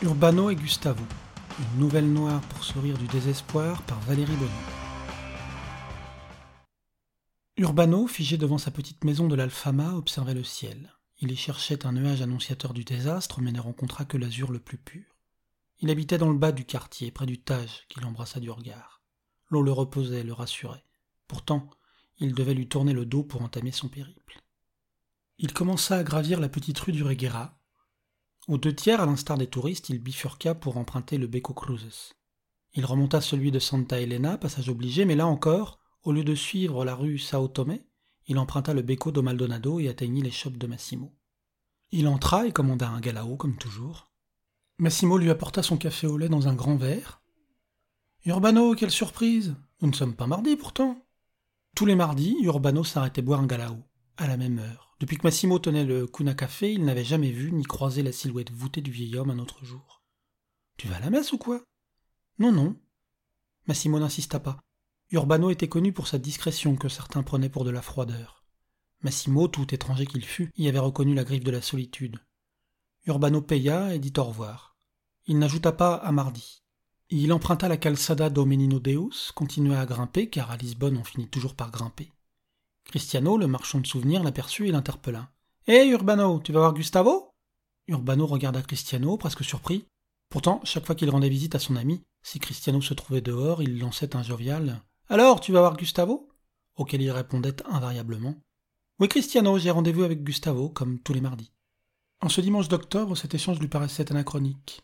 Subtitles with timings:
[0.00, 1.02] Urbano et Gustavo.
[1.58, 4.50] Une nouvelle noire pour sourire du désespoir par Valérie Bonneau.
[7.56, 10.92] Urbano, figé devant sa petite maison de l'Alfama, observait le ciel.
[11.18, 14.78] Il y cherchait un nuage annonciateur du désastre, mais ne rencontra que l'azur le plus
[14.78, 15.04] pur.
[15.80, 19.02] Il habitait dans le bas du quartier, près du Tage, qu'il embrassa du regard.
[19.50, 20.84] L'eau le reposait, le rassurait.
[21.26, 21.70] Pourtant,
[22.18, 24.40] il devait lui tourner le dos pour entamer son périple.
[25.38, 27.57] Il commença à gravir la petite rue du Reguera,
[28.48, 32.14] aux deux tiers, à l'instar des touristes, il bifurqua pour emprunter le Beco Cruises.
[32.72, 36.84] Il remonta celui de Santa Elena, passage obligé, mais là encore, au lieu de suivre
[36.84, 37.86] la rue Sao Tomé,
[38.26, 41.14] il emprunta le Beco do Maldonado et atteignit les shops de Massimo.
[41.90, 44.10] Il entra et commanda un galao, comme toujours.
[44.78, 47.22] Massimo lui apporta son café au lait dans un grand verre.
[48.24, 51.06] Urbano, quelle surprise Nous ne sommes pas mardi pourtant.
[51.74, 53.76] Tous les mardis, Urbano s'arrêtait boire un galao,
[54.16, 54.87] à la même heure.
[55.00, 58.50] Depuis que Massimo tenait le Cuna Café, il n'avait jamais vu ni croisé la silhouette
[58.50, 60.02] voûtée du vieil homme un autre jour.
[60.76, 61.62] Tu vas à la messe ou quoi?
[62.38, 62.76] Non, non.
[63.66, 64.58] Massimo n'insista pas.
[65.10, 68.44] Urbano était connu pour sa discrétion que certains prenaient pour de la froideur.
[69.02, 72.18] Massimo, tout étranger qu'il fût, y avait reconnu la griffe de la solitude.
[73.06, 74.76] Urbano paya et dit au revoir.
[75.26, 76.62] Il n'ajouta pas à mardi.
[77.10, 81.28] Il emprunta la calzada do Menino Deus, continua à grimper, car à Lisbonne on finit
[81.28, 82.12] toujours par grimper.
[82.88, 85.30] Cristiano, le marchand de souvenirs, l'aperçut et l'interpella.
[85.66, 87.34] Hé, Urbano, tu vas voir Gustavo?
[87.86, 89.86] Urbano regarda Cristiano, presque surpris.
[90.30, 93.78] Pourtant, chaque fois qu'il rendait visite à son ami, si Cristiano se trouvait dehors, il
[93.78, 96.30] lançait un jovial Alors, tu vas voir Gustavo?
[96.76, 98.36] auquel il répondait invariablement
[99.00, 101.52] Oui, Cristiano, j'ai rendez-vous avec Gustavo, comme tous les mardis.
[102.22, 104.82] En ce dimanche d'octobre, cet échange lui paraissait anachronique.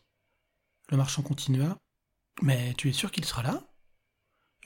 [0.90, 1.78] Le marchand continua
[2.42, 3.62] Mais tu es sûr qu'il sera là?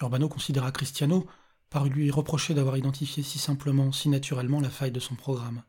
[0.00, 1.26] Urbano considéra Cristiano
[1.70, 5.62] parut lui reprocher d'avoir identifié si simplement, si naturellement la faille de son programme.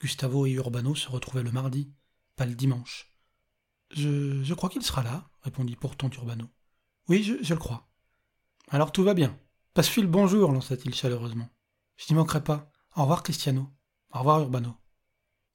[0.00, 1.90] Gustavo et Urbano se retrouvaient le mardi,
[2.36, 3.12] pas le dimanche.
[3.90, 6.48] Je, crois qu'il sera là, répondit pourtant Urbano.
[7.08, 7.88] Oui, je, le crois.
[8.68, 9.38] Alors tout va bien.
[9.74, 11.48] Passe-lui le bonjour, lança-t-il chaleureusement.
[11.96, 12.70] Je n'y manquerai pas.
[12.94, 13.68] Au revoir, Cristiano.
[14.12, 14.76] Au revoir, Urbano.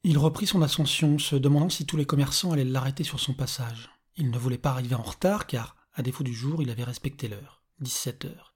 [0.04, 3.90] Il reprit son ascension, se demandant si tous les commerçants allaient l'arrêter sur son passage.
[4.18, 7.28] Il ne voulait pas arriver en retard, car, à défaut du jour, il avait respecté
[7.28, 7.64] l'heure.
[7.80, 8.53] Dix-sept heures.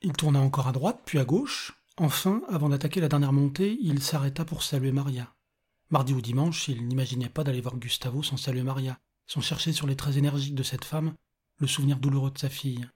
[0.00, 1.72] Il tourna encore à droite, puis à gauche.
[1.96, 5.34] Enfin, avant d'attaquer la dernière montée, il s'arrêta pour saluer Maria.
[5.90, 9.88] Mardi ou dimanche, il n'imaginait pas d'aller voir Gustavo sans saluer Maria, sans chercher sur
[9.88, 11.14] les traits énergiques de cette femme
[11.56, 12.88] le souvenir douloureux de sa fille.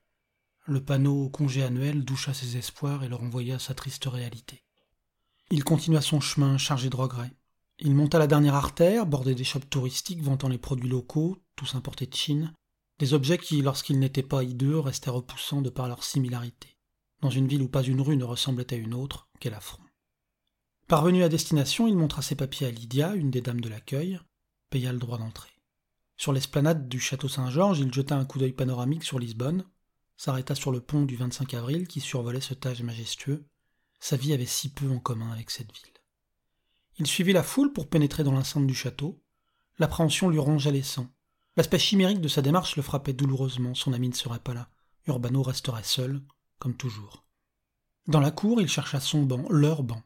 [0.66, 4.62] Le panneau congé annuel doucha ses espoirs et le renvoya sa triste réalité.
[5.50, 7.32] Il continua son chemin chargé de regrets.
[7.80, 12.06] Il monta la dernière artère, bordée des shops touristiques vantant les produits locaux, tous importés
[12.06, 12.54] de Chine,
[13.00, 16.71] des objets qui, lorsqu'ils n'étaient pas hideux, restaient repoussants de par leur similarité
[17.22, 19.82] dans une ville où pas une rue ne ressemblait à une autre, quel affront.
[20.88, 24.20] Parvenu à destination, il montra ses papiers à Lydia, une des dames de l'accueil,
[24.68, 25.48] paya le droit d'entrée.
[26.16, 29.64] Sur l'esplanade du château Saint-Georges, il jeta un coup d'œil panoramique sur Lisbonne,
[30.16, 33.46] s'arrêta sur le pont du 25 avril qui survolait ce Tage majestueux.
[34.00, 35.92] Sa vie avait si peu en commun avec cette ville.
[36.98, 39.22] Il suivit la foule pour pénétrer dans l'enceinte du château.
[39.78, 41.08] L'appréhension lui rongeait les sangs.
[41.56, 43.74] L'aspect chimérique de sa démarche le frappait douloureusement.
[43.74, 44.68] Son ami ne serait pas là.
[45.06, 46.22] Urbano resterait seul,
[46.62, 47.24] comme toujours.
[48.06, 50.00] Dans la cour, il chercha son banc, leur banc.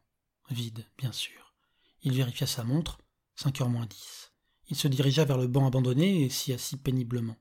[0.49, 1.53] Vide, bien sûr.
[2.01, 2.97] Il vérifia sa montre,
[3.35, 4.33] cinq heures moins dix.
[4.71, 7.37] Il se dirigea vers le banc abandonné et s'y assit péniblement.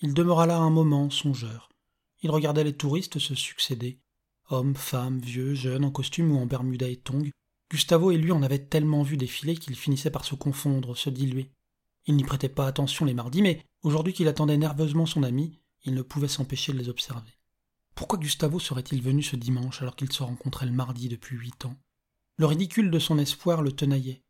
[0.00, 1.68] Il demeura là un moment, songeur.
[2.22, 4.00] Il regardait les touristes se succéder.
[4.50, 7.30] Hommes, femmes, vieux, jeunes, en costume ou en bermuda et tongs.
[7.70, 11.52] Gustavo et lui en avaient tellement vu défiler qu'il finissait par se confondre, se diluer.
[12.06, 15.94] Il n'y prêtait pas attention les mardis, mais aujourd'hui qu'il attendait nerveusement son ami, il
[15.94, 17.35] ne pouvait s'empêcher de les observer.
[17.96, 21.74] Pourquoi Gustavo serait-il venu ce dimanche alors qu'il se rencontrait le mardi depuis huit ans?
[22.36, 24.22] Le ridicule de son espoir le tenaillait.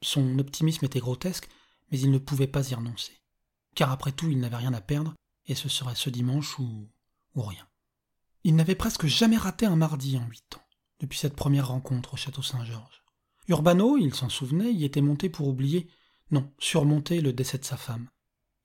[0.00, 1.46] Son optimisme était grotesque,
[1.92, 3.12] mais il ne pouvait pas y renoncer.
[3.74, 5.14] Car après tout, il n'avait rien à perdre,
[5.44, 6.88] et ce serait ce dimanche ou,
[7.34, 7.68] ou rien.
[8.42, 10.64] Il n'avait presque jamais raté un mardi en huit ans,
[10.98, 13.04] depuis cette première rencontre au château Saint-Georges.
[13.48, 15.90] Urbano, il s'en souvenait, y était monté pour oublier,
[16.30, 18.08] non, surmonter le décès de sa femme.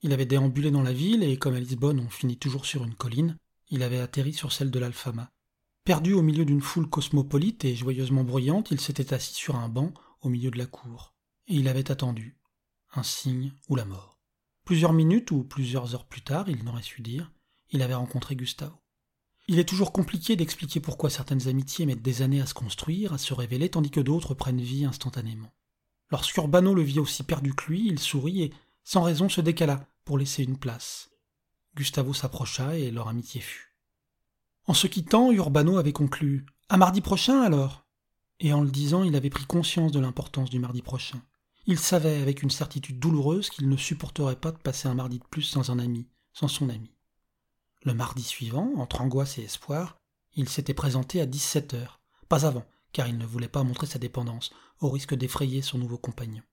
[0.01, 2.95] Il avait déambulé dans la ville, et comme à Lisbonne on finit toujours sur une
[2.95, 3.37] colline,
[3.69, 5.31] il avait atterri sur celle de l'Alfama.
[5.83, 9.93] Perdu au milieu d'une foule cosmopolite et joyeusement bruyante, il s'était assis sur un banc
[10.21, 11.13] au milieu de la cour.
[11.47, 12.37] Et il avait attendu.
[12.93, 14.19] Un signe ou la mort.
[14.63, 17.31] Plusieurs minutes ou plusieurs heures plus tard, il n'aurait su dire,
[17.69, 18.75] il avait rencontré Gustavo.
[19.47, 23.19] Il est toujours compliqué d'expliquer pourquoi certaines amitiés mettent des années à se construire, à
[23.19, 25.53] se révéler, tandis que d'autres prennent vie instantanément.
[26.09, 28.53] Lorsqu'Urbano le vit aussi perdu que lui, il sourit et,
[28.83, 31.11] sans raison, se décala pour laisser une place.
[31.75, 33.75] Gustavo s'approcha et leur amitié fut.
[34.67, 37.85] En se quittant, Urbano avait conclu À mardi prochain alors
[38.39, 41.21] Et en le disant, il avait pris conscience de l'importance du mardi prochain.
[41.67, 45.25] Il savait avec une certitude douloureuse qu'il ne supporterait pas de passer un mardi de
[45.25, 46.91] plus sans un ami, sans son ami.
[47.83, 49.97] Le mardi suivant, entre angoisse et espoir,
[50.35, 51.99] il s'était présenté à 17 heures,
[52.29, 55.97] pas avant, car il ne voulait pas montrer sa dépendance, au risque d'effrayer son nouveau
[55.97, 56.43] compagnon.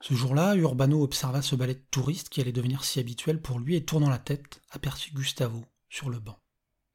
[0.00, 3.76] Ce jour-là, Urbano observa ce ballet de touristes qui allait devenir si habituel pour lui
[3.76, 6.38] et tournant la tête, aperçut Gustavo sur le banc.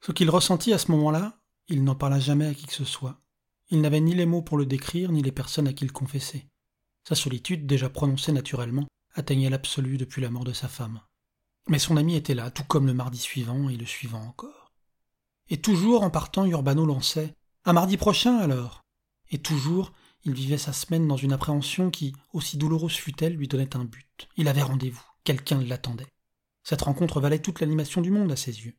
[0.02, 3.20] Ce qu'il ressentit à ce moment-là, il n'en parla jamais à qui que ce soit.
[3.70, 6.48] Il n'avait ni les mots pour le décrire, ni les personnes à qui le confesser.
[7.08, 11.02] Sa solitude, déjà prononcée naturellement, atteignait l'absolu depuis la mort de sa femme.
[11.68, 14.72] Mais son ami était là, tout comme le mardi suivant et le suivant encore.
[15.50, 17.34] Et toujours en partant, Urbano lançait
[17.66, 18.82] À mardi prochain alors
[19.30, 19.92] Et toujours,
[20.24, 24.30] il vivait sa semaine dans une appréhension qui, aussi douloureuse fut-elle, lui donnait un but.
[24.38, 26.14] Il avait rendez-vous, quelqu'un l'attendait.
[26.64, 28.78] Cette rencontre valait toute l'animation du monde à ses yeux.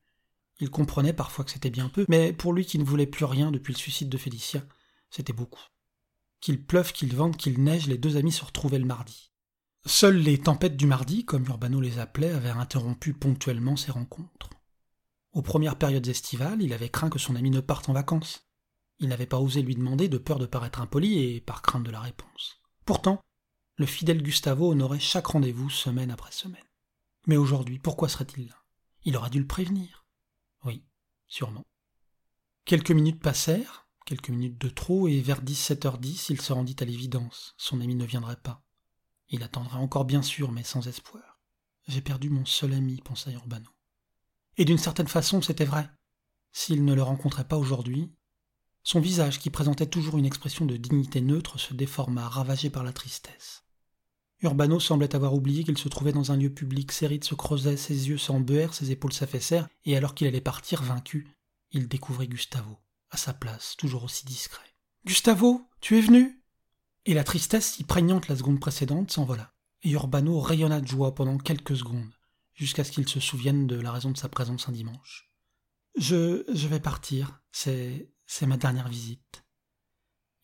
[0.60, 3.50] Il comprenait parfois que c'était bien peu, mais pour lui qui ne voulait plus rien
[3.50, 4.62] depuis le suicide de Félicia,
[5.10, 5.62] c'était beaucoup.
[6.40, 9.32] Qu'il pleuve, qu'il vente, qu'il neige, les deux amis se retrouvaient le mardi.
[9.84, 14.50] Seules les tempêtes du mardi, comme Urbano les appelait, avaient interrompu ponctuellement ces rencontres.
[15.32, 18.46] Aux premières périodes estivales, il avait craint que son ami ne parte en vacances.
[19.02, 21.90] Il n'avait pas osé lui demander de peur de paraître impoli et par crainte de
[21.90, 22.60] la réponse.
[22.84, 23.20] Pourtant,
[23.76, 26.62] le fidèle Gustavo honorait chaque rendez-vous semaine après semaine.
[27.26, 28.64] Mais aujourd'hui, pourquoi serait-il là?
[29.04, 30.06] Il aurait dû le prévenir.
[30.64, 30.84] Oui,
[31.26, 31.64] sûrement.
[32.64, 37.54] Quelques minutes passèrent, quelques minutes de trop, et vers 17h10, il se rendit à l'évidence.
[37.56, 38.62] Son ami ne viendrait pas.
[39.30, 41.40] Il attendrait encore bien sûr, mais sans espoir.
[41.88, 43.68] J'ai perdu mon seul ami, pensa Urbano.
[44.58, 45.90] Et d'une certaine façon, c'était vrai.
[46.52, 48.14] S'il ne le rencontrait pas aujourd'hui,
[48.82, 52.92] son visage, qui présentait toujours une expression de dignité neutre, se déforma, ravagé par la
[52.92, 53.62] tristesse.
[54.42, 58.08] Urbano semblait avoir oublié qu'il se trouvait dans un lieu public, Séride se creusait, ses
[58.08, 61.28] yeux s'embuèrent, ses épaules s'affaissèrent, et alors qu'il allait partir vaincu,
[61.70, 62.76] il découvrit Gustavo,
[63.10, 64.66] à sa place, toujours aussi discret.
[65.04, 66.42] Gustavo, tu es venu
[67.04, 69.52] Et la tristesse, si prégnante la seconde précédente, s'envola,
[69.82, 72.12] et Urbano rayonna de joie pendant quelques secondes,
[72.54, 75.30] jusqu'à ce qu'il se souvienne de la raison de sa présence un dimanche.
[75.96, 76.44] Je.
[76.52, 78.08] je vais partir, c'est.
[78.26, 79.44] C'est ma dernière visite.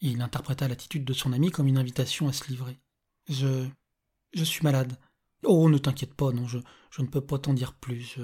[0.00, 2.78] Il interpréta l'attitude de son ami comme une invitation à se livrer.
[3.28, 3.68] Je.
[4.34, 4.98] Je suis malade.
[5.44, 6.58] Oh, ne t'inquiète pas, non, je,
[6.98, 8.00] ne peux pas t'en dire plus.
[8.00, 8.22] Je,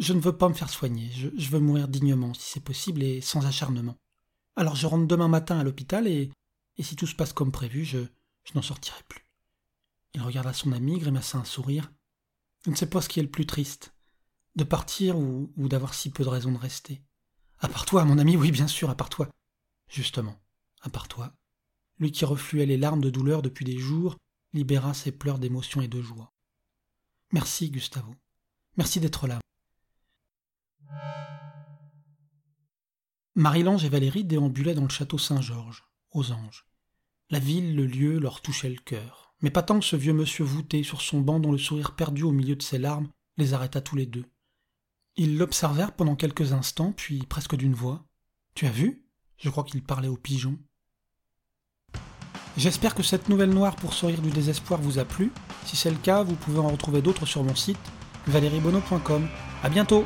[0.00, 1.10] je ne veux pas me faire soigner.
[1.12, 3.96] Je, je veux mourir dignement, si c'est possible, et sans acharnement.
[4.56, 6.30] Alors je rentre demain matin à l'hôpital, et,
[6.76, 7.98] et si tout se passe comme prévu, je,
[8.44, 9.24] je n'en sortirai plus.
[10.14, 11.92] Il regarda son ami, grimaça un sourire.
[12.64, 13.94] Je ne sais pas ce qui est le plus triste,
[14.56, 17.02] de partir ou, ou d'avoir si peu de raison de rester.
[17.60, 19.28] À part toi, mon ami, oui, bien sûr, à part toi.
[19.88, 20.34] Justement,
[20.80, 21.34] à part toi.
[21.98, 24.16] Lui qui refluait les larmes de douleur depuis des jours,
[24.54, 26.32] libéra ses pleurs d'émotion et de joie.
[27.32, 28.14] Merci, Gustavo.
[28.76, 29.40] Merci d'être là.
[33.34, 36.66] Marie-Lange et Valérie déambulaient dans le château Saint-Georges, aux anges.
[37.28, 39.34] La ville, le lieu, leur touchait le cœur.
[39.42, 42.22] Mais pas tant que ce vieux monsieur voûté sur son banc dont le sourire perdu
[42.22, 44.24] au milieu de ses larmes les arrêta tous les deux.
[45.16, 48.04] Ils l'observèrent pendant quelques instants, puis presque d'une voix.
[48.54, 49.04] Tu as vu?
[49.38, 50.58] Je crois qu'il parlait aux pigeons.
[52.56, 55.32] J'espère que cette nouvelle noire pour sourire du désespoir vous a plu.
[55.64, 57.78] Si c'est le cas, vous pouvez en retrouver d'autres sur mon site
[58.26, 59.28] valeriebono.com.
[59.62, 60.04] À bientôt